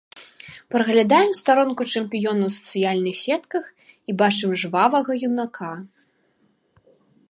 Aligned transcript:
Праглядаем 0.75 1.31
старонку 1.39 1.83
чэмпіёна 1.93 2.43
ў 2.47 2.51
сацыяльных 2.57 3.15
сетках 3.25 3.65
і 4.09 4.11
бачым 4.23 4.59
жвавага 4.65 5.11
юнака. 5.33 5.71